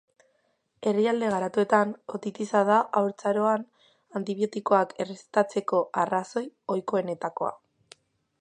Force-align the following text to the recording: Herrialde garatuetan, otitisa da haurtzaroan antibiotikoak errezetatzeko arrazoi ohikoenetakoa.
Herrialde 0.91 1.27
garatuetan, 1.33 1.91
otitisa 2.19 2.63
da 2.71 2.77
haurtzaroan 3.01 3.67
antibiotikoak 4.21 4.97
errezetatzeko 5.05 5.83
arrazoi 6.05 6.47
ohikoenetakoa. 6.77 7.55